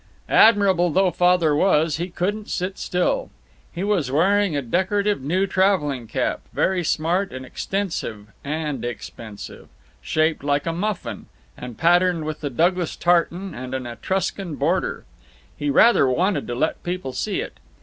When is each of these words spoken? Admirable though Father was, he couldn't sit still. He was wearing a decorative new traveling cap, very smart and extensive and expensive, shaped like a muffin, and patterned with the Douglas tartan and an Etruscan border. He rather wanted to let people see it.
Admirable 0.33 0.89
though 0.89 1.11
Father 1.11 1.55
was, 1.55 1.97
he 1.97 2.09
couldn't 2.09 2.49
sit 2.49 2.79
still. 2.79 3.29
He 3.71 3.83
was 3.83 4.09
wearing 4.09 4.57
a 4.57 4.63
decorative 4.63 5.21
new 5.21 5.45
traveling 5.45 6.07
cap, 6.07 6.41
very 6.53 6.83
smart 6.83 7.31
and 7.31 7.45
extensive 7.45 8.25
and 8.43 8.83
expensive, 8.83 9.67
shaped 10.01 10.43
like 10.43 10.65
a 10.65 10.73
muffin, 10.73 11.27
and 11.55 11.77
patterned 11.77 12.25
with 12.25 12.41
the 12.41 12.49
Douglas 12.49 12.95
tartan 12.95 13.53
and 13.53 13.75
an 13.75 13.85
Etruscan 13.85 14.55
border. 14.55 15.05
He 15.55 15.69
rather 15.69 16.07
wanted 16.09 16.47
to 16.47 16.55
let 16.55 16.81
people 16.81 17.13
see 17.13 17.39
it. 17.39 17.59